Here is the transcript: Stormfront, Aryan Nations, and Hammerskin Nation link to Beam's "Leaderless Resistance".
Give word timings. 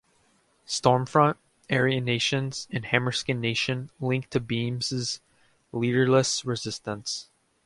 Stormfront, 0.65 1.37
Aryan 1.69 2.03
Nations, 2.05 2.67
and 2.71 2.85
Hammerskin 2.85 3.37
Nation 3.39 3.91
link 3.99 4.31
to 4.31 4.39
Beam's 4.39 5.21
"Leaderless 5.71 6.43
Resistance". 6.43 7.29